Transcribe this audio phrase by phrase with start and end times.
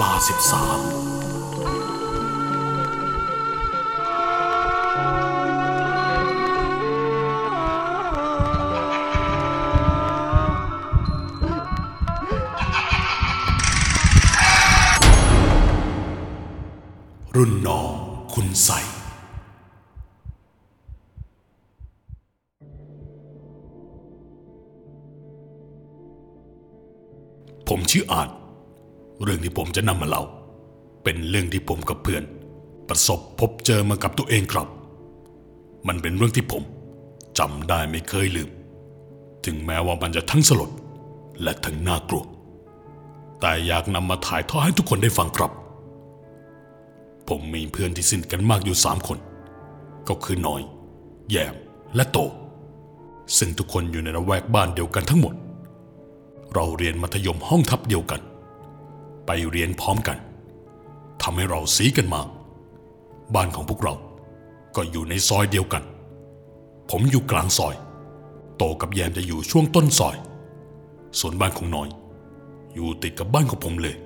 [0.00, 0.80] ลาสิบสาม
[17.36, 17.92] รุ่นน้อง
[18.32, 18.70] คุณใส
[27.68, 28.28] ผมชื่ออาจ
[29.22, 30.22] เรื่องที่ผมจะนำมาเล่า
[31.04, 32.22] เป็นเรื่องที่ผมกับเพื่อน
[32.88, 34.68] ประสบพบเจอมากับตัวเองครับ
[35.88, 36.62] มันเป็นเรื่องที่ผม
[37.38, 38.50] จำได้ไม่เคยลืม
[39.44, 40.70] ถึงแม้ว่ามันจะทั้งสลด
[41.42, 42.24] และทั้งน่ากลัว
[43.40, 45.50] แต่อยากนำมาถ่ายทอดให้ทุกคนได้ฟังครับ
[47.28, 49.18] ผมมีเพื่อนที่สนิทกันมากอยู่สามคน
[50.08, 50.62] ก็คือน้อย
[51.30, 51.54] แยม
[51.94, 52.18] และโต
[53.38, 55.34] ซึ่งทุกคนอยู่ในระแวกบ้านเดียวกันทั้งหมด
[56.54, 58.20] เราเรียนมัธยมห้องทับเดียวกัน
[59.26, 60.18] ไปเรียนพร้อมกัน
[61.22, 62.28] ทำให้เราสีกันมาก
[63.34, 63.94] บ้านของพวกเรา
[64.76, 65.82] ก็อยู่ในซอยเดียวกัน
[66.90, 67.74] ผมอยู่กลางซอย
[68.56, 70.16] โตกับแยมจะอยู่ช่วงต้นซอย
[71.18, 71.88] ส่วนบ้านของน้อย
[72.74, 73.96] อยู่ติดกับบ้านของผมเลย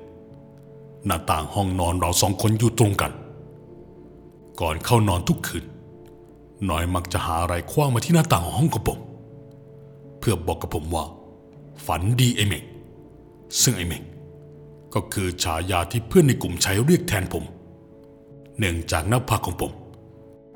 [1.07, 3.13] หน้าต่างห้องนอนเราสองคนอยู่ตรงกัน
[4.61, 5.65] ก่อนเข้านอนทุกคืน
[6.71, 8.98] น้อยมักจะหาอะไรคว้างมาที่หน้าต่างของห้องของผม
[10.19, 11.05] เพื่อบอกกับผมว่า
[11.87, 12.65] ฝันดีไอเมง
[13.63, 14.03] ซึ่งไอเมง
[14.94, 17.44] ก็คือฉายาที่เพื่อนในกลุ่มใช้เรียกแทนผม
[18.58, 19.72] เนื่องจากหน้าผากของผม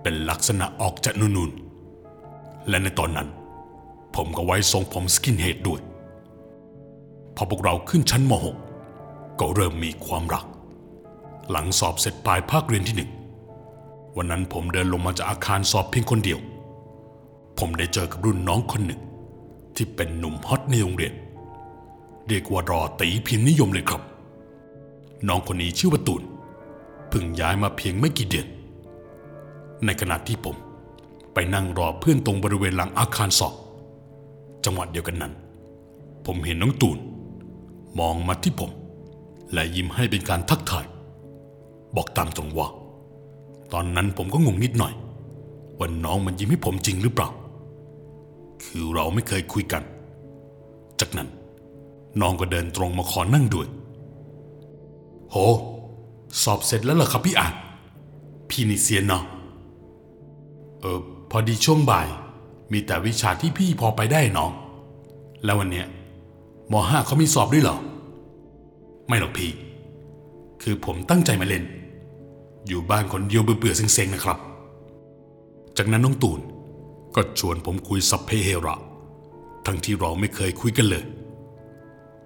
[0.03, 3.29] เป็นลักษณะออกจะนูนๆ และในตอนนั้น
[4.17, 5.81] ผมก็ไว้ทรงผมสกินเฮดด้วย
[7.37, 8.33] พอพวกเราขึ้นชั้นม
[8.87, 10.45] .6 ก็เริ่มมีความรัก
[11.51, 13.11] หลังสอบเสร็จปลายภาคเรียนที่หนึ่ง
[14.17, 16.39] วันนั้นผมเดินลงมาจากอาคารสอบเพียงคนเดียว
[17.59, 19.01] ผมได้เจอกับรุ่นน้องคนหนึ่ง
[19.77, 21.13] ที่เป็นหนุ่มฮอตในโรงเรียน
[22.29, 24.03] เรียกว่ารอตีพิมพ์นิยมเลยครับ
[25.29, 26.23] น้องคนนี้ชื่อว่าตูน
[27.09, 28.49] เพิ่งย้ายมาเพียงไม่กี่เดือน
[29.85, 30.57] ในขณะที่ผม
[31.35, 33.55] ไปนั่งรอเพื่อนตรงบริเวณหลังอาคารสอบ
[34.65, 35.33] จังหวะเดียวกันนั้น
[36.27, 36.99] ผมเห็นน้องตูน
[37.99, 38.71] มองมาที่ผม
[39.53, 40.87] และยิ้มให้เป็นการทักทาย
[41.97, 42.69] บอกตามตรงว่า
[43.73, 44.95] ตอนนั้นผมก็งงนิดหน่อย
[45.79, 47.29] ว่าน้องมันยิ้มให้ผมจริงหรือเปล่า
[48.65, 49.83] คือเราไม่เคยคุยกัน
[51.01, 51.29] จากนั้น
[52.21, 53.67] น้องก็เดินตรงมาขอนั่งด้วย
[55.35, 55.41] โห
[56.43, 57.55] สอบเสร็จแล้วเหรอครับพี่อาจ
[58.51, 59.25] พี่นี่เซียนเนาะ
[60.81, 60.99] เออ
[61.31, 62.09] พอดีช่วงบ่าย
[62.73, 64.51] มีแต่วิชาที่พี่พอไปได้น้อง
[65.45, 65.87] แล้ววันเนี้ย
[66.73, 67.77] มห้าเขามีสอบด้วยเหรอ
[69.09, 69.51] ไม่หรอกพี่
[70.63, 71.65] คือผมตั้งใจมาเล่น
[72.67, 74.39] อยู่บ้านคนเดียวเบื่อๆเซ็งๆนะครับ
[75.77, 76.41] จากนั้นน้องตูน
[77.15, 78.79] ก็ชวนผมคุยสัพเพเฮระ
[79.67, 81.05] ทั้งที่เราไม่เคยคุยกันเลย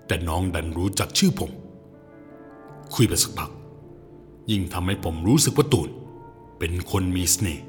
[0.06, 1.52] แต่น้องดันรู้จักชื่อผม
[2.94, 3.50] คุยไปสักพัก
[4.50, 5.88] ยิ่งทำให้ผมรู้สึกว่าตูน
[6.59, 7.65] เป็นคนมีเสน่ห์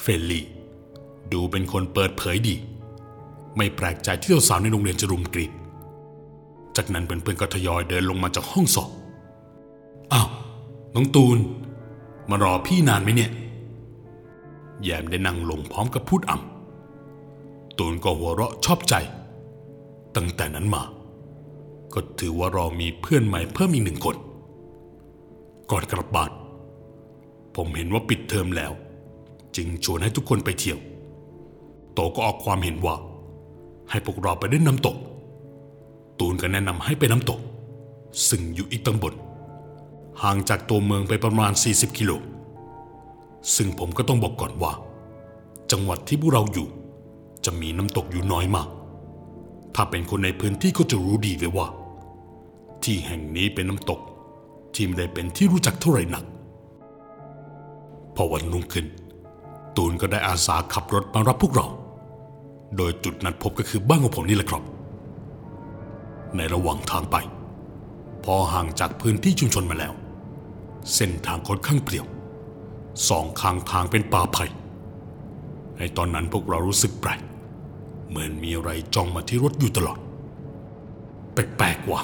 [0.00, 0.44] friendly
[1.32, 2.54] ดูเป็นคนเปิดเผยดี
[3.56, 5.52] ไม่แปลกใจที่สาวในโรงเรียนจะรุมกรีด
[6.76, 8.90] จากนั้นเพื่อนๆก็ทยอยเดินลงมาจากห้องสอบ
[10.12, 10.28] อ้าว
[10.94, 11.38] น้องตูน
[12.30, 13.30] มารอพี่นานไหมเนี่ย
[14.82, 18.94] แยมได้นั่งลงพร้อมกับพูดอ่ำตูนก็หัวเราะชอบใจ
[20.16, 20.82] ตั้งแต่นั้นมา
[21.94, 24.16] ก็ถือว่าเรามีเพื่อนใหม่เพิ่มอีกหนึ่งคน
[25.70, 26.30] ก่อนกลับบ้าน
[27.54, 28.72] ผมเห็นว่าปิดเทอมแล้ว
[29.56, 30.78] จึงชวนให้ทุกคนไปเที่ยว
[31.94, 32.96] โตก็ออกความเห็นว่า
[33.90, 34.96] ให้พวกเราไปเล่นน้ำตก
[36.18, 37.40] ตูนก็แนะนำให้ไปน้ำตก
[38.28, 39.14] ซึ่งอยู่อีกตำบล
[40.22, 42.12] ห่างจากตัวเมืองไปประมาณ 40 กิโล
[43.56, 44.72] ซึ่งผมก็ต้องบอกก่อนว่า
[45.70, 46.68] จังหวัดที่พวกเราอยู่
[47.44, 48.68] จะมีน้ำตกอยู่น้อยมาก
[49.74, 51.66] ถ้าเป็นคนในพื้นที่ก็จะรู้ดีเลยว่า
[52.82, 54.00] ที่แห่งนี้เป็นน้ำตก
[54.78, 56.24] ที่ไม่ได้เป็นที่รู้จักเท่าไร่นัก
[58.14, 58.86] พอวันรุ่งขึ้น
[59.76, 61.66] ตูนก็ได้อาสาขับรถมารับพวกเรา
[62.76, 64.62] โดยจุดนัดพบก็คือบ้านของผมนี่แหละครับ
[66.36, 67.16] ในระหว่างทางไป
[68.24, 69.92] พอห่างจากพื้นที่ชุมชนมาแล้ว
[70.94, 72.06] เส้นทางค่อนข้างเปลี่ยว
[73.08, 74.44] สองข้างทางเป็นป่าไผ่
[75.78, 77.20] ในตอนนั้นพวกเรารู้สึกแปลก
[78.08, 79.98] เหมือนมีอะไรจ้องมาที่รถอยู่ตลอด
[81.32, 82.02] แปลกๆว่ะ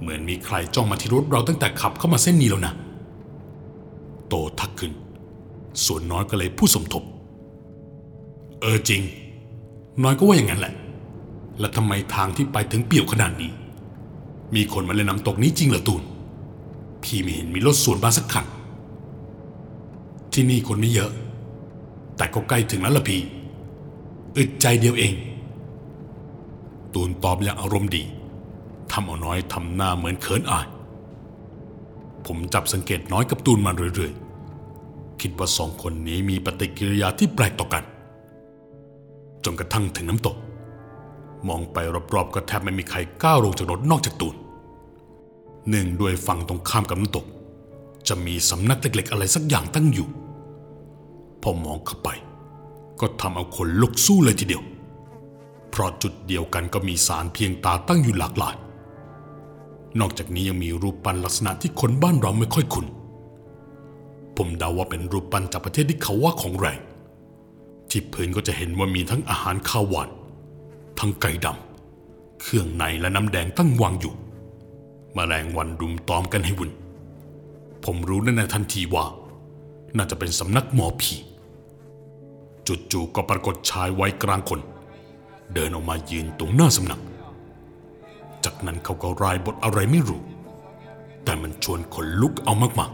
[0.00, 2.72] เหมือนมีใครจ้องมาที่รถเราตั้งแต่ขับเข้ามาเส้นนี้แล้วนะ
[4.28, 4.92] โตทักขึ้น
[5.84, 7.02] ส่วนน้อยก็เลยพูดสมทบ
[8.60, 9.02] เออจริง
[10.02, 10.74] น้อยก็ว่าอย่างนั้นแหละ
[11.58, 13.50] แล้วทำไมทางที่ไปถึงเปี่ยวขนาดนี้
[14.54, 16.02] มีคนมาเล่นน้ำตกนี้จริงเหรอตูน
[17.02, 18.46] พี่ไม่เห็นมีรถสวนมาสักคัน
[20.32, 21.10] ที่นี่คนไม่เยอะ
[22.16, 23.20] แต่ก็ใกล้ถึงแล้วล่ะพี่
[24.36, 25.12] อึดใจเดียวเอง
[26.94, 28.02] ตูนตอบอย่างอารมณ์ดี
[28.92, 30.66] ทำเอาน้อยทำหน้าเหมือนเขินอาย
[32.26, 37.84] ผมจับสังเกตน้อยกับตูนมาเรื่อยๆ คิดว่าสองคนนี้มีปฏิกิริยาที่แปลกต่อกัน
[39.44, 40.36] จนกระทั่งถึงน้ำตก
[41.48, 41.76] มองไป
[42.14, 44.34] รอบๆก็แทบไม่มีใครก้าวลงจากรถนอกจากตูน
[45.70, 47.24] หนึ่งด้วยฝั่งตรงข้ามกับน้ำตก
[48.08, 50.08] จะมีสำนักเล็กๆ อะไรสักอย่างตั้งอยู่
[51.42, 52.08] พอมองเข้าไป
[53.00, 54.62] ก็ทำเอาคนลุกสู้เลยทีเดียว
[55.70, 58.54] เพราะจุดเดียวกันก็มีสารเพียงตาตั้งอยู่หลากหลาย
[60.00, 62.86] นอกจากนี้ยังมีรูปปั้นลักษณะที่คนบ้านเราไม่ค่อยคุ้น
[64.36, 66.80] ผมเดาว่าเป็นรูปปั้นจากประเทศที่เขาว่าของแรง
[67.90, 70.10] ที่พื้นก็จะเห็นว่ามีทั้งอาหารข้าวหวาน
[70.98, 74.14] ทั้งไก่ดำเครื่องในและน้ำแดงตั้งวางอยู่
[75.16, 76.70] มแมลงวันรุมตอมกันให้วุ่น
[77.84, 79.04] ผมรู้ในทันทีว่า
[79.96, 81.14] น่าจะเป็นสำนักหมอผี
[82.92, 84.60] จู่ๆก็ปรากฏชายวัยกลางคน
[85.54, 87.00] เดินออกมายืนตรงหน้าสำนัก
[88.44, 90.22] จากนั้นเขาก็รายบทอะไรไม่รู้
[91.24, 92.92] แต่มันชวนขนลุกเอามาก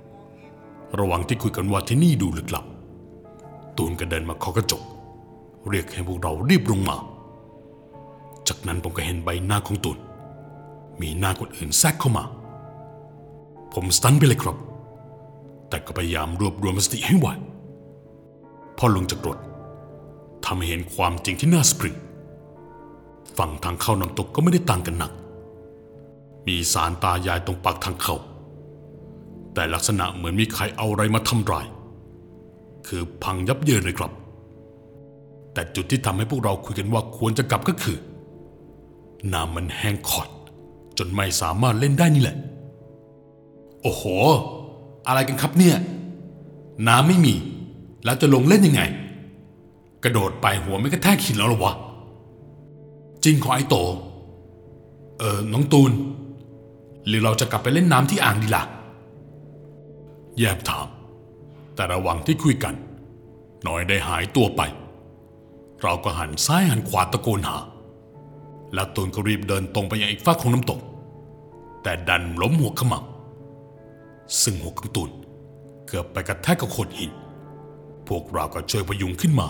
[0.00, 2.64] ๆ ระหว่างที่คุยกันว่าที่นี่ดูลึกลับ
[3.76, 4.82] ตูนก็เดินมาเคาะกระจก
[5.68, 6.96] เรียกให้พวกเรารีบลงมา
[8.48, 9.98] จากนั้นผมก็เห็นใบหน้าของตูน
[11.00, 12.24] มีหน้าคนอื่นแทรกเข้ามา
[13.72, 14.56] ผมสตันไปเลยครับ
[15.68, 17.26] แต่ก็พยายามรวบรวมสติให้ไหว
[18.78, 19.38] พอลงจากรถ
[20.44, 21.94] ทำให้เห็นความจริงที่น่าสปริง
[23.38, 25.12] ฝั่งทางเข้าน้ำตกก็ไม่ได้ต่างกันหนัก
[26.46, 28.16] มีสารตายายตรงปากทางเข้า
[29.54, 31.66] แต่ลักษณะเหมือนมีใครเอาอะไรมาทำลาย
[32.86, 34.12] คือพังยับเยินเลยครับ
[35.52, 37.98] แต่จุดที่ทำให้พวกเราคุยกันว่าควรจะกลับก็คือ
[39.32, 40.28] น้ำมันแห้งขอด
[40.98, 42.36] จนไม่สามารถเล่นได้นี่แหละ
[43.82, 44.04] โอ้โห
[45.06, 45.76] อะไรกันครับเนี่ย
[46.88, 47.34] น้ำไม่มี
[48.04, 48.82] แล้วจะลงเล่นยังไง
[50.04, 51.74] กระโดดไปหัวไม่กระแทกหินแล้วหรอวะ
[53.24, 53.76] จริงของไอ้โต
[55.18, 55.92] เออน้องตูน
[57.06, 58.64] หรือเราจะกลับไปเล่นน้ำที่อ่างดีละ่ะ
[60.38, 60.88] แยบถาม
[61.74, 62.74] แต่ระหว่างที่คุยกัน
[63.66, 64.62] น้อยได้หายตัวไป
[65.82, 67.58] เราก็หันซ้ายหันขวาตะโกนหา
[68.74, 70.80] แล้วตูนก็รีบเดินตรงไปยังอีกฝั่งของน้ำตก
[71.82, 73.04] แต่ดันล้มหัวขมับ
[74.42, 75.10] ซึ่งหัวของตูน
[75.86, 77.10] เกือบไปกระแทกกับโขดหิน
[78.08, 79.48] พวกเราก็ช่วยพยุงขึ้นมา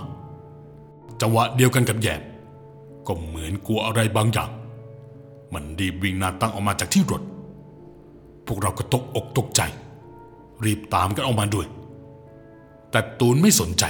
[1.20, 2.22] จังหวะเดียวกันกับแยม
[3.06, 4.50] ก็เหมือนกลัวอะไรบางอย่าง
[5.54, 7.22] มันรีบวิ่งหน้าตั้งออกมาจากที่รถ
[8.46, 9.62] พวกเราก็ตกอกตกใจ
[10.64, 11.66] รีบตามกันออกมาด้วย
[12.90, 13.84] แต่ตูนไม่สนใจ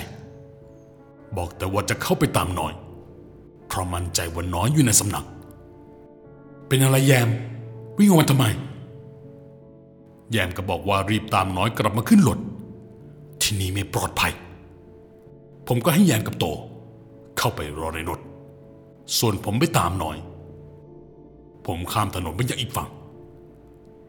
[1.37, 2.73] บอกแต่ว่าจะเข้าไปตามน้อย
[3.67, 5.27] เพราะมั่นใจว่าน้อยอยู่ในสำนัก
[6.69, 7.29] เป็นอะไรแยม
[7.99, 8.45] วิ่งออกมาทำไม
[10.33, 12.39] แยมก็บอกว่ารีบตามน้อยกลับมาขึ้นรถ
[13.43, 14.33] ที่นี่ไม่ปลอดภัย
[15.67, 16.47] ผมก็ให้แยมกับโต
[17.39, 18.21] เข้าไปรอในรถ
[19.19, 20.19] ส่วนผมไปตามหน้อย
[21.67, 22.89] ผมข้ามถนนไปยังอีกฝั่ง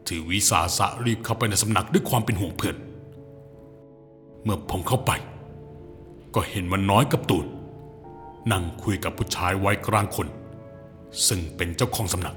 [0.06, 2.76] ถือวิสาสะรีบเข้าไปในสำนักด้วยความเป็นห่วงเพื่อน
[4.42, 5.12] เมื่อผมเข้าไป
[6.34, 7.46] ก็เห็นมันน้อยกับตูน
[8.52, 10.28] นั่งคุยกับผู้ชายวัยกลางคน
[11.26, 12.36] ซึ่งเป็นเจ้าของสำนัก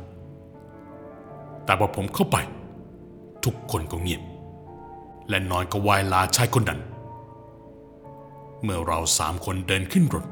[1.64, 2.38] แต่พอผมเข้าไป
[3.44, 4.22] ทุกคนก็เงียบ
[5.30, 6.82] และน้อยก็วายลาชายคนนั้น
[8.64, 10.26] เมื่อเราสามคนเดินขึ้นรถ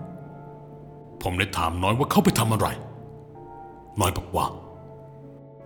[1.22, 2.68] ผมได้ถามน้อยว่าเขาไปทำอะไร
[4.00, 4.46] น้อยบอกว่า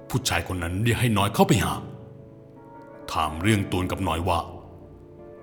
[0.09, 1.73] ผู้ชายคนนั้นเรียกให้น้อยเข้าไปหา
[3.13, 4.39] ถามเรื่องตูนกับน้อยว่า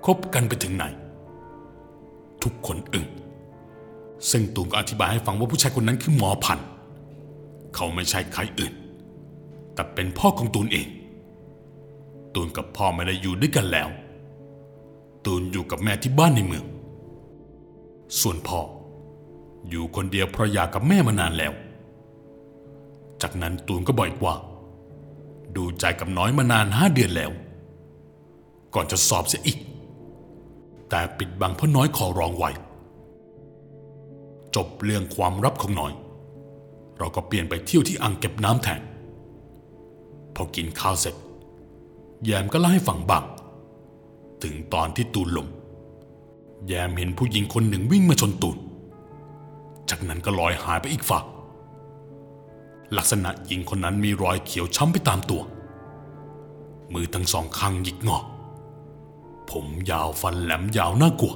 [0.05, 0.85] คบกันไปถึงไหน
[2.43, 3.07] ทุกคนอึ้ง
[4.29, 6.67] ซึ่งตูนก็อธิบายให้ฟังว่าผู้ชายคนนั้นคือหมอพันธ์
[7.75, 8.73] เขาไม่ใช่ใครอื่น
[9.73, 10.87] แต่เป็นพ่อของตูนเอง
[12.35, 13.89] ตูนกับพ่อไม่ได้อยู่ด้วยกันแล้ว
[15.25, 16.65] ตูนอยู่กับแม่ที่บ้านในเมือง
[18.21, 18.59] ส่วนพ่อ
[19.69, 21.53] อยู่คนเดียวเพราะอยากกับแม่มานานแล้ว
[23.21, 24.35] จากนั้นตูนก็บอกอีกว่า
[25.55, 27.31] ดูใจกับน้อยมานานห้าเดือนแล้ว
[28.73, 29.57] ก่อนจะสอบเสียอีก
[30.89, 32.49] แต่ปิดบังเพราะน้อยขอร้องไว้
[34.55, 35.93] จบเรื่องความลับของน้อย
[36.97, 38.81] เราก็เปลี่ยนไปเที่ยวที่อ่างเก็บน้ำแทน
[40.35, 41.15] พอกินข้าวเสร็จ
[42.23, 43.23] แยมก็เล่าให้ฟังบ้าง
[44.43, 45.47] ถึงตอนที่ตูนลม
[46.67, 48.57] แยมเห็นผู้หญิงคนหนึ่งวิ่งมาชนตูน
[49.89, 51.25] จากนั้นก็ลอยหายไปอีกฝั่ง
[52.97, 55.41] ลักษณะหญิงคนนั้นมีรอยเขียวช้ำไปตามตัว
[56.93, 58.19] มือทั้งสองข้างหยิกงอ
[59.51, 61.33] ผมยาวฟันแหลมยาวน่ากลัว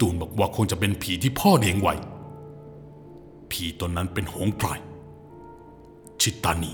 [0.00, 1.94] ตูนบอกว่าคงจะเป็นผีที่พ่อเลี้ยงไว้
[3.50, 4.78] ผีตนนั้นเป็นหงส์พราย
[6.20, 6.72] ชิตานี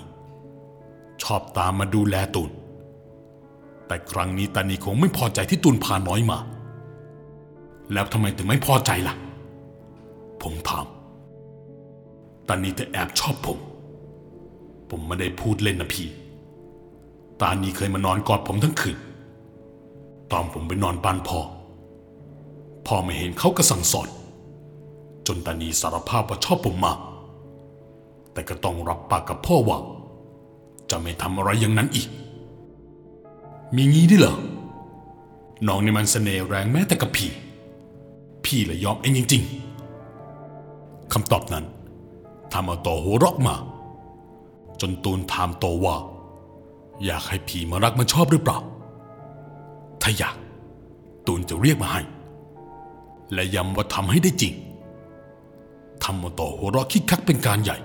[1.23, 2.51] ชอบตามมาดูแลตูน
[3.87, 6.39] แต่ครั้งนี้ตานีคงไม่พอใจที่ตูนพาน้อยมา
[7.93, 9.15] แล้วทำไมถึงไม่พอใจล่ะ
[10.43, 10.87] ผมถาม
[12.49, 13.59] ตานีจะแอบชอบผม
[14.91, 16.09] ผมไม่ได้พูดเล่นนะพี่
[17.41, 18.99] ตานีเคยมานอนกอดผมทั้งคืน
[20.33, 21.41] ตอนผมไปนอนบ้านพ่อ
[22.87, 24.09] พ่อไม่เห็นเขาก็สั่งสอน
[25.27, 26.99] จนตานีสารภาพว่าชอบผมมาก
[28.33, 29.79] แต่ก็ต้องรับปากกับพ่อว่า
[30.91, 32.09] จะไม่ทำอะไรอย่างนั้นอีก
[33.75, 34.37] มีงี้ด้วยเหรอ
[35.67, 37.31] น้องนี่มันเสน่ห์แรงแม้แต่กับพี่
[38.45, 39.70] พี่เลยยอมเองจริง ๆ
[41.13, 41.65] คำตอบนั้น
[42.53, 43.55] ทำเอาโตหัวรอกมา
[44.81, 45.97] จนตูนถามโตว่า
[47.05, 48.59] อยากให้ผีมารักมาชอบหรือเปล่า
[50.03, 50.37] ถ้าอยาก
[51.27, 52.03] ตูนจะเรียกมาให้
[53.33, 54.55] และย้ำว่าทำให้ได้จริง
[56.05, 57.79] ทำเอาโตหัวเราะคิกคักเป็นการใหญ่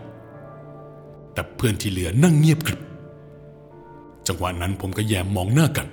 [1.33, 2.81] แต่เพื่อนที่เหลือนั่งเงียบกริบ
[4.27, 5.87] จังหวะนั้นผมก็แยมมองหน้ากัน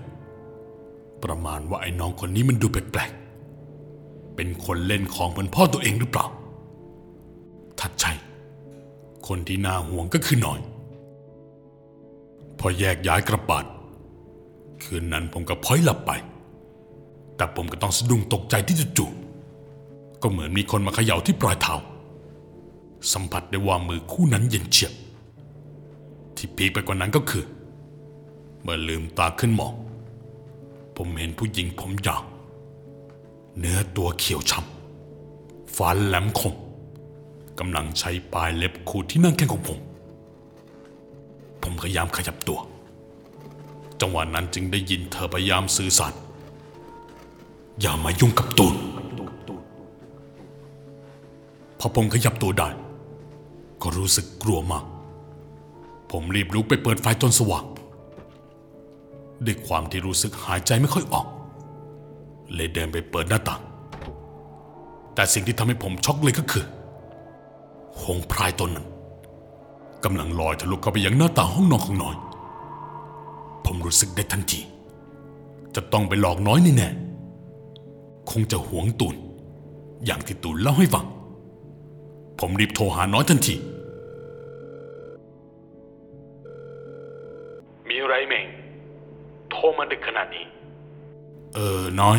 [1.22, 6.26] ประมาณว่าไอ้น้องคนนี้มันดูแปลกๆ เป็นคนเล่นของเหมือนพ่อตัวเองหรือเปล่า
[7.84, 8.12] ถ้าใช่
[9.26, 10.60] คนที่น่าห่วงก็คือหน่อย
[12.58, 13.64] พอแยกย้ายกระบาด
[14.82, 16.10] คืนนั้นผมก็พลอยหลับไป
[17.36, 21.74] แต่ผมก็ต้องสะดุ้งตกใจที่จู่ๆก็เหมือนมีคนมาเขย่าที่ปลายเท้า
[23.12, 24.92] สัมผัสได้ว่ามือคู่นั้นเย็นเฉียบ
[26.36, 27.44] ที่พีไปกว่านั้นก็คือ
[28.62, 29.74] เมื่อลืมตาขึ้นมอง
[30.96, 32.22] ผมเห็นผู้หญิงผมยาว
[33.58, 36.54] เนื้อตัวเขียวช้ำฟันแหลมคม
[37.58, 39.78] กำลังใช้ปลายเล็บขูดที่นั่งแข้งของผม
[41.62, 42.58] ผมพยายามขยับตัว
[44.00, 46.14] จังหวะนั้นจึงได้ยินเธอพยายามสื่อสาร
[47.80, 48.74] อย่ามายุ่งกับตูน
[51.78, 52.68] พอผมขยับตัวได้
[53.82, 54.84] ก็รู้สึกกลัวมาก
[56.10, 57.64] ผมรีบลุกไปเปิดไฟจนสว่าง
[59.44, 61.26] ด้วยความที่รู้สึกหายใจไม่ค่อยออก
[62.54, 63.60] เลยเดินไปเปิดหน้าต่าง
[65.14, 66.64] แต่สิ่งที่ทำให้ผมช็อกเลยก็คือ
[68.02, 68.86] หงส์พรายตนนั้น
[70.04, 72.16] กำลังลอยทะลุเข้าไปยังหน้าต่างห้องนอนของน้อย
[73.64, 74.60] ผมรู้สึกได้ทันที
[75.74, 79.16] จะต้องไปหลอกน้อยแน่ๆคงจะหวงตูน
[80.04, 81.06] อย่างที่ตูนเล่าให้ฟัง
[82.38, 83.54] ผมรีบโทรหาน้อยทันที
[87.88, 88.46] มีอะไรเมง
[89.50, 90.44] โทรมาดึกขนาดนี้
[91.54, 92.18] เออ น้อย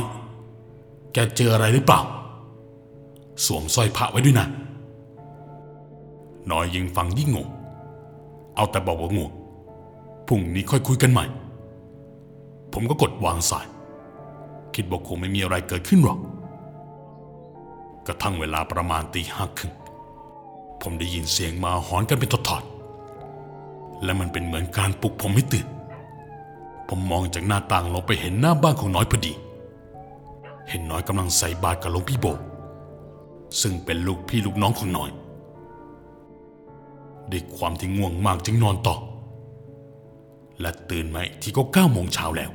[1.13, 2.01] แกเจออะไรหรือเปล่า
[3.45, 4.47] สวมสร้อยพระไว้ด้วยนะ
[6.51, 7.47] น้อยยิ่งฟังยิ่งงง
[8.55, 9.31] เอาแต่บอกว่างง
[10.27, 11.25] พรุ่งนี้ค่อยคุยกันใหม่
[12.73, 13.65] ผมก็กดวางสาย
[14.75, 16.19] คิดว่าคงไม่มีอะไรเกิดขึ้นหรอก
[18.07, 19.73] กระทั่งเวลาประมาณตีห้าครึ่ง
[20.81, 25.67] ผมได้ยินเสียงมาหอนกันเป็นทอดๆ และมันเป็นเหมือนการปลุกผมให้ตื่น
[26.87, 29.33] ผมมองจากหน้าต่างลงไปเห็นหน้าบ้านของน้อยพอดี
[30.69, 32.25] เห็นน้อยกำลังใส่บาตรกับหลวงพี่โบ
[33.61, 35.09] ซึ่งเป็นลูกพี่ลูกน้องของน้อย
[37.31, 38.95] ด้วยความที่ง่วงมากจึงนอนต่อ
[40.61, 42.51] และตื่นมาที่ก็เก้าโมงเช้าแล้ว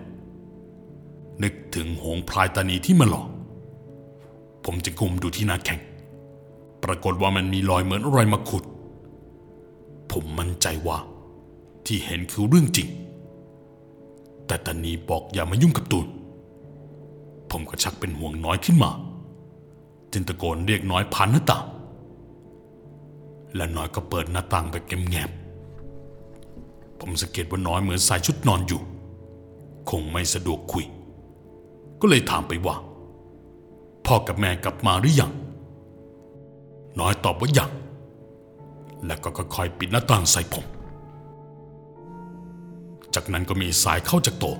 [1.43, 3.27] นึกถึงหงพลายตานีที่มาหลอก
[4.65, 5.81] ผมจึงกุมดูที่หน้าแข้ง
[6.85, 8.65] ปรากฏว่ามันมีรอยเหมือนรอะไรมาขุด
[10.13, 10.99] ผมมั่นใจว่า
[11.87, 12.89] ที่เห็นคือเรื่องจริง
[14.47, 16.07] แต่ตานีบอกอย่ามายุ่งกับตูน
[17.51, 18.91] ผมก็ชักเป็นห่วงน้อยขึ้นมา
[20.13, 21.65] จึงตะโกนเรียกน้อยผ่านหน้าต่าง
[23.57, 24.75] และน้อยก็เปิดหน้าต่างไป
[25.11, 28.81] แงบๆผมสังเกตว่าน้อยเหมือนใส่ชุดนอนอยู่
[29.91, 30.85] คงไม่สะดวกคุย
[32.01, 32.77] ก็เลยถามไปว่า
[34.07, 35.33] พ่อกับแม่กลับมาหรือยัง
[37.01, 37.71] น้อยตอบว่ายัง
[39.07, 40.65] แล้วก็ค่อยๆปิดหน้าต่างใส่ผม
[43.15, 44.59] จากนั้นก็มีสายเข้าจากโตะ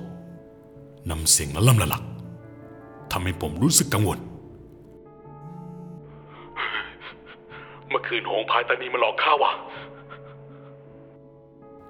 [1.09, 2.03] นำเสียงละล่ำละลัก
[3.11, 4.19] ทำให้ผมรู้สึกกังวล
[8.09, 9.51] คืนหงพายตานีมาหลอกข้าวะ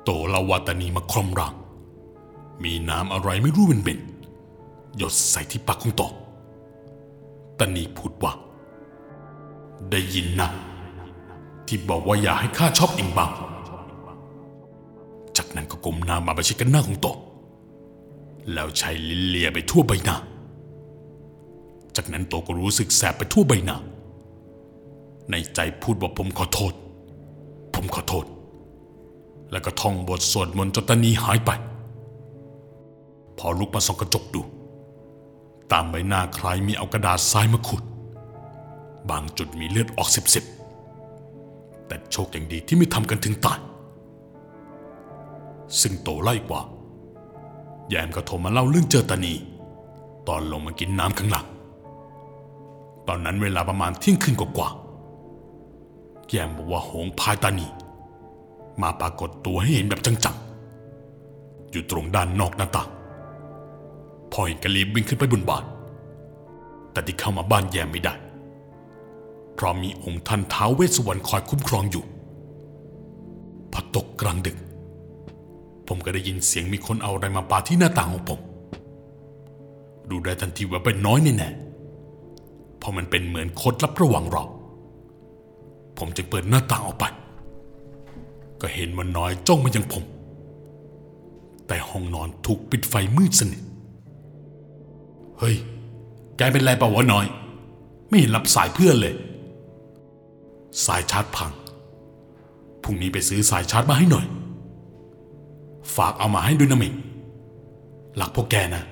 [0.04, 1.54] โตลาวาตานีมาครมร่าง
[2.64, 6.04] มีน้ำอะไรไม่รู้เป็นเบนๆหยดใส่ที่ปากของโต
[7.60, 8.34] ตานีพูดว่า
[9.92, 10.50] ได้ยินนะ
[11.68, 13.32] ที่บอกว่าอย่าให้ข้าชอบเองบ้าง
[15.38, 17.08] จากนั้นก็ก้มหน้ามาประชิดกันหน้าของโต
[18.54, 20.18] แล้วใช้ลิ้นเลียไปทั่วใบหน้า
[21.96, 23.78] จากนั้นโตก็รู้สึกแสบไปทั่วใบหน้า
[25.32, 26.74] ในใจพูดว่าผมขอโทษ
[27.76, 28.26] ผมขอโทษ
[29.52, 31.52] แล้วก็ท่องบทสวดมนต์จนตานีหายไป
[33.38, 34.42] พอลุกมาส่องกระจกดู
[35.72, 37.82] ตามใบหน้าคล้ายมีเอากระดาษทรายมาขุด
[39.10, 43.60] บางจุดมีเลือดออกสิบๆแต่โชคอย่างดีที่ไม่ทำกันถึงตาย
[45.82, 46.62] ซึ่งโตไล่กว่า
[47.90, 49.34] แยมก็โทรมาเล่าเรื่องเจอตานี
[50.28, 51.48] ตอนลงมากินน้ำข้างหลัง
[53.08, 54.89] ตอนนั้นเวลาประมาณเที่ยงคืนกว่าๆ
[56.30, 57.68] แยมบอกว่าหงพายตานี
[58.82, 62.90] มาปรากฏตัวให้เห็นแบบจังๆ อยู่ตรงด้านนอกหน้าต่าง
[64.32, 65.64] พอเห็นกะลีบวิ่งขึ้นไปบนบาน
[66.92, 68.14] แต่ที่เข้ามาบ้านแยมไม่ได้
[69.56, 72.04] เพราะมีองค์ท่านท้าวเวสสวรรณคอยคุ้มครองอยู่
[73.72, 74.58] พอตกกลางดึก
[75.88, 78.40] ผมก็ได้ยินเสียงมีคนเอาอะไรมาปาที่หน้าต่างของผม
[80.10, 84.44] ดูได้ทันทีว่าเป็นน้อยแน่ๆเพราะมันเป็นเหมือนโคดลับระหว่างเรา
[86.00, 87.06] ผมจึงเปิดหน้าต่างออกไป
[88.62, 90.04] ก็เห็นมันน้อยจ้องมายังผม
[91.68, 93.62] แต่ห้องนอนถูกปิดไฟมืดสนิท
[95.40, 95.56] เฮ้ย
[96.38, 97.26] แกเป็นไรเปล่าวะน้อย
[98.10, 99.16] ไม่เห็นรับสายเพื่อนเลย
[100.86, 101.52] สายชาร์จพัง
[102.84, 104.26] พรุ่งนี้ไปซื้อสายชาร์จมาให้หน่อย
[105.96, 106.94] ฝากเอามาให้ด้วยนะมง
[108.16, 108.84] หลักพวกแกนะ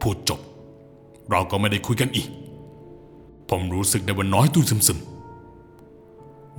[0.00, 0.40] พูดจบ
[1.30, 2.28] เราก็ไม่ได้คุยกันอีก
[3.48, 5.11] ผมรู้สึกได้ว่าน้อยตู้ซึมๆ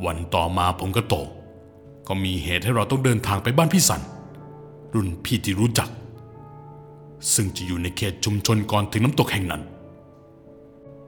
[0.06, 1.16] วันต่อมาผมก็โต
[2.08, 4.02] ก็มีเหตุให้เราต้องเดินทางไปบ้านพี่สัน
[4.94, 5.90] รุ่นพี่ที่รู้จัก
[7.34, 9.62] ซึ่งจะอยู่ในเขตชุมชนก่อนถึงน้ำตกแห่งนั้น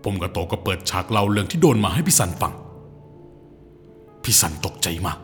[0.03, 2.53] ผมกับโตก็เปิดฉากเล่าเรื่องที่โดนมาให้พี่สันฟัง
[4.23, 5.17] พี่สันตกใจมาก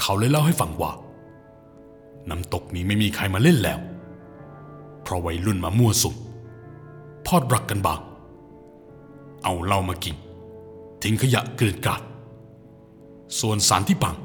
[0.00, 0.92] เขาเลยเล่าให้ฟังว่า
[2.30, 3.78] น้ำตกนี้ไม่มีใครมาเล่นแล้ว
[5.02, 6.16] เพราะวัยรุ่นมามั่วสุม
[7.26, 8.00] พอดรักกันบาง
[9.44, 10.16] เอาเหล้ามากิน
[11.02, 12.02] ทิ้งขยะเกลื่อนกลาด
[13.40, 14.16] ส่วนสารที่ปัง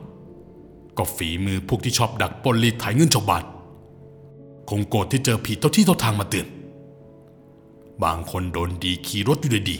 [0.98, 3.44] ก็ฝีมือพวกที่ชอบดักปนรีดไถเงินชาวบ้าน
[4.70, 6.48] คงโกรธที่เจอผีเท่าที่เท่าทางมาเตือน
[8.04, 9.78] บางคนโดนดีขี่รถอยู่ดี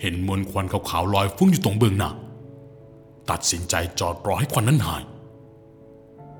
[0.00, 2.10] เห็นมวลควันขาวๆลอยฟุ้งอยู่ตรงเบื้องหน้า
[3.30, 5.02] ตัดสินใจจอดรอให้ควันนั้นหาย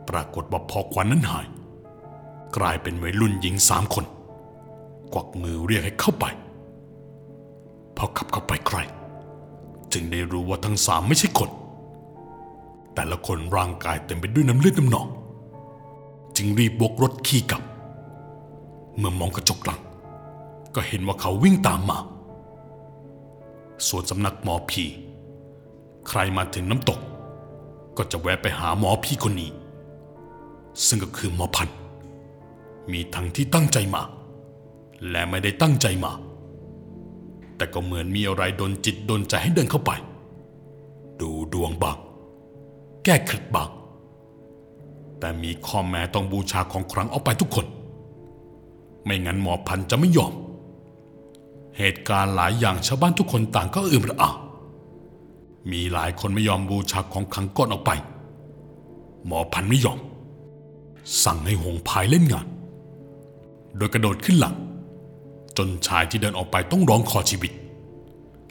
[0.09, 1.47] ปรากฏว่าพอควันนั้นหาย
[2.57, 4.05] กลายเป็นวัยรุ่นหญิงสามคน
[5.13, 6.25] กวักมือเรียกให้เข้าไป
[7.97, 8.79] พอขับเข้าไปใกล
[9.93, 11.51] จึงได้รู้ว่าทั้งสามไม่ใช่คน
[12.95, 15.07] แต่ละคนร่างกายเต็มไปด้วยน้ำเลือดน้ำหนอง
[16.37, 17.63] จึงรีบบกรถขี่กลับ
[18.97, 19.81] เมื่อมองกระจกหลัง
[20.75, 21.99] ก็เห็นว่าเขาวิ่งตามมา
[23.89, 24.85] ส่วนสำนักหมอผี
[26.09, 26.99] ใครมาถึงน้ำตก
[27.97, 29.51] ก็จะแวะไปหาหมอผีคนนี้
[30.87, 31.69] ซึ่งก็คือหมอพัน
[32.93, 34.03] มีทั้งที่ตั้งใจมา
[35.11, 36.13] และไม่ได้ตั้งใจมา
[37.57, 39.91] แต่ก็เหมือนมีอะไรดนจิตดนใจให้เดินเข้าไป
[41.21, 41.99] ดูดวงบาง
[43.05, 43.71] แก้เคล็ดบาง
[45.19, 47.67] แต่มีข้อแม้ต้องบูชาของครั้งเอาไปทุกคน
[49.05, 50.33] ไม่งั้นหมอพันธ์จะไม่ยอม
[51.79, 54.31] เหตุการณ์หลายอย่างชาวบ้านทุกคนต่างก็อึมระอา
[55.73, 57.91] มีหลายคนไม่ยอมบูชาของขังก่อนออกไป
[59.27, 59.99] หมอพันธ์ไม่ยอม
[61.25, 62.47] สั่งให้หงพายเล่นงาน
[63.77, 64.55] โดยกระโดดขึ้นหลัง
[65.57, 67.53] จนชายที่เดินออกไปต้องร้องขอชีวิต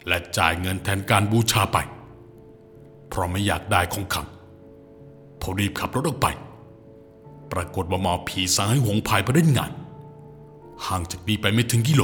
[0.08, 1.78] และจ่ายเงินแทนการบูชาไป
[3.08, 4.22] เพราะไม่อยากได้ของขลั
[5.42, 6.26] พอรีบขับรถออกไป
[7.52, 9.72] ปรากฏว่าหมอผีสั่งให้หงพายไปเล่นงาน
[10.86, 12.02] ห่างจากนี้ไปไม่ถึงกิโล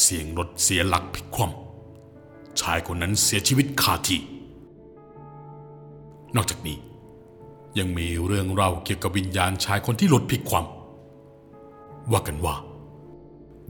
[0.00, 4.20] เสียงรถเสียหลักพลิกคว่ำชายคนนั้นเสียชีวิตคาที่
[6.36, 6.76] นอกจากนี้
[7.78, 12.54] ยังมีเรื่องเล่าเกี่ยวกับวิญญาณชายคนที่รถพลิกคว่ำว่ากันว่า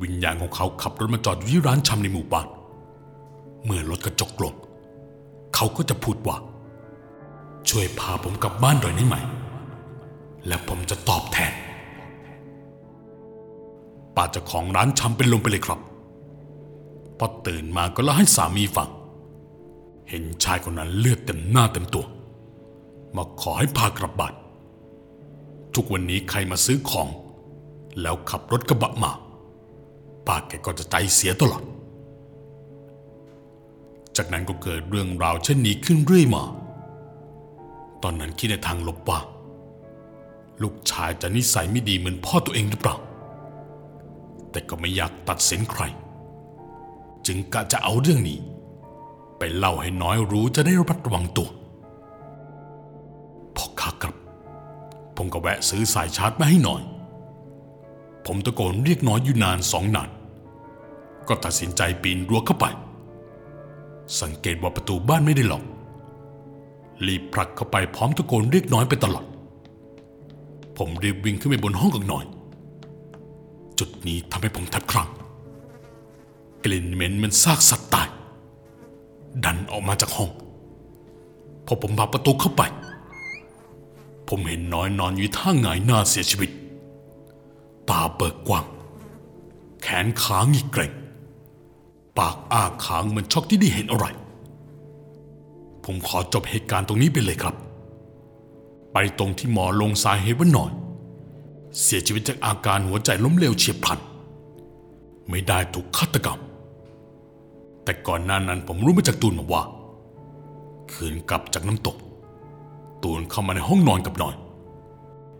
[0.03, 2.49] วิญญาณของเขาขับรถมาจอดอยู่ที่ร้านชำในหมู่บ้าน
[3.65, 4.55] เมื่อรถกระจกลง
[5.55, 6.37] เขาก็จะพูดว่า
[7.71, 9.17] ช่วยพาผมกลับบ้านหน่อยได้ไหม
[10.47, 11.53] และผมจะตอบแทน
[14.17, 15.81] ป้าเจ้าของร้านชำเป็นลมไปเลยครับ
[17.19, 18.89] พอตื่นมาก็เล่าให้สามีฟัง
[20.09, 22.05] เห็นชายคนนั้นเลือดเต็มหน้าเต็มตัว
[23.17, 24.35] มาขอให้พากลับบ้าน
[25.75, 27.09] ทุกวันนี้ใครมาซื้อของ
[28.01, 29.13] แล้วขับรถกระบะมา
[30.27, 31.63] ป้าแกก็จะใจเสียตลอด
[34.17, 36.43] จากนั้นก็เกิดเรื่องราวเช่นนี้ขึ้นเรื่อยมา
[38.03, 39.21] ตอนนั้นคิดในทางลบว่า
[40.63, 42.97] ลูกชายจะนิสัยไม่ดีเหมือนพ่อตัวเองหรือเปล่า
[44.51, 45.83] แต่ก็ไม่อยากตัดสินใคร
[47.27, 48.39] จึงกะจะเอาเรื่องนี้
[49.39, 51.49] ไปเล่าให้น้อยรู้จะได้ระมัดระวังตัว
[53.57, 54.17] พอขากลับ
[55.17, 56.83] ผมก็แวะซื้อสายชาร์จมาให้หน่อย
[58.27, 60.11] ผมตะโกนเรียกน้อยอยู่นานสองนาน
[61.29, 62.67] ก็ตัดสินใจปีนรั้วเข้าไป
[64.21, 65.65] สังเกตว่าประตูบ้านไม่ได้ล็อก
[67.07, 69.25] รีบผลักเข้าไปพร้อมตะโกนเรียกน้อยไปตลอด
[70.79, 72.25] ผมรีบวิ่งขึ้นไปบนห้องกับน้อย
[73.79, 75.09] จุดนี้ทำให้ผมแทบคลั่ง
[76.65, 78.09] กลิ่นเหม็นเหมันซากสัตว์ตาย
[79.45, 80.31] ดันออกมาจากห้อง
[81.67, 82.63] พอผมผลักประตูเข้าไป
[84.29, 86.51] ผมเห็นน้อยนอนอยู่ท่าหงายหน้าเสียชีวิต
[87.89, 88.67] ตาเบิกกว้าง
[89.83, 90.93] แขนขาหงิกเกร็ง
[92.19, 94.07] ปากอ้าค้างเหมือนช็อกที่ได้เห็นอะไร
[95.91, 97.55] ผมขอจบเหตุการณ์ตรงนี้ไปเลยครับ
[98.93, 100.73] ไปตรงที่หมอลงสาเหตุว่าหน่อย
[101.83, 103.99] เสียชีวิตจากอาการหัวใจล้มเหลวเฉียบพลัน
[105.29, 106.41] ไม่ได้ถูกฆาตกรรม
[107.85, 109.63] แต่ก่อนหน้านั้นผมรู้มาจากตูนมาว่า
[110.93, 111.97] คืนกลับจากน้ำตก
[113.03, 114.35] ตูนเข้ามาในห้องนอนกับหน่อย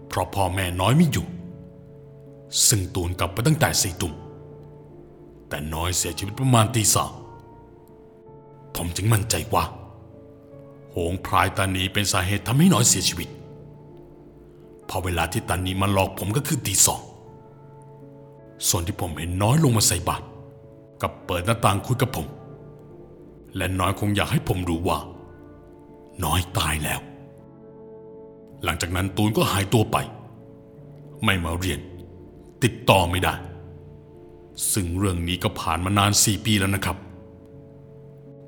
[0.09, 1.27] เพราะพ่อแม่น้อยไม่อยู่
[2.67, 4.13] ซึ่งตูนกลับไปตั้งแต่สี่ทุ่ม
[5.49, 7.13] แต่น้อยเสียชีวิตประมาณตีสาม
[8.75, 9.65] ผมจึงมั่นใจว่า
[11.11, 13.29] งพรายตานีเป็นสาเหตุทำให้น้อยเสียชีวิต
[14.89, 17.01] พอเวลาที่ตานีมาหลอกผมก็คือตีสอง
[18.69, 20.25] ส่วนที่ผมเห็นน้อยลงมาใส่บาตร
[21.03, 22.27] กับเปิดหน้าต่างคุยกับผม
[23.57, 24.99] และน้อยคงอยากให้ผมรู้ว่า
[26.25, 27.01] น้อยตายแล้ว
[28.65, 29.97] หลังจากนั้นตูนก็หายตัวไป
[31.25, 31.81] ไม่มาเรียน
[32.63, 33.35] ติดต่อไม่ได้
[34.73, 36.97] ซึ่งเรื่องนี้ก็ผ่านมานานสี่ปีแล้วนะครับ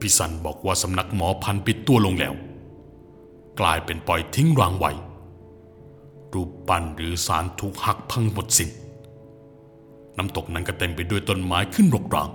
[0.01, 2.35] พี่สันบอกว่าสำนักหมอพันปิดตัวลงแล้ว
[3.61, 4.93] กลายเป็นปล่อยทิ้งรางไว้
[6.33, 8.71] รูปปั้นหรือสารถูกหักพังหมดสิน้น
[10.17, 12.31] น้ำตกนั้นก็เต็มไปด้วยต้นไม้ขึ้นรกราง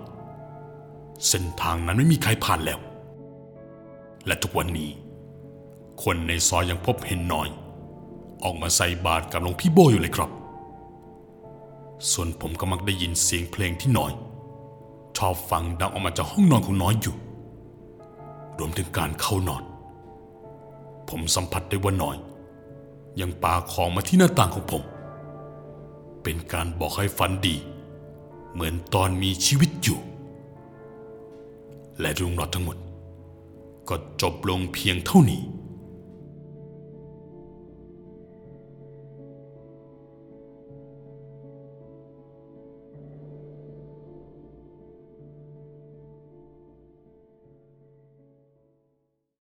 [1.27, 2.79] เส้นทางนั้นไม่มีใครผ่านแล้ว
[4.25, 4.89] และทุกวันนี้
[6.03, 7.47] คนในซอยยังพบเห็นน้อย
[8.43, 10.29] ออกมาใส่บาตรกับหลวงพี่โบอยู่เลยครับ
[12.11, 14.11] ส่วนผมก็มักได้ยินเสียงเพลงที่น้อย
[15.17, 17.15] ชอบฟังดังออกมาจากห้องนอนของน้อยอยู่
[18.59, 19.63] รวมถึงการเข้านอน
[21.09, 22.17] ผมสัมผัสได้ว่าน้อย
[23.19, 24.83] ยังปาของมาที่หน้าต่างของผม
[26.23, 27.55] เป็นการบอกให้ฝันดี
[28.53, 29.99] เหมือนตอนมีชีวิตอยู่
[31.99, 32.77] และเรื่องราวทั้งหมด
[33.89, 35.41] ก็จบลงเพียงเท่านี้